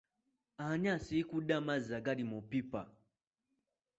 [0.67, 2.81] Ani asiikudde amazzi agali mu pipa?